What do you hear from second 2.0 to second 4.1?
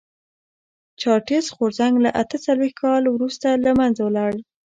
له اته څلوېښت کال وروسته له منځه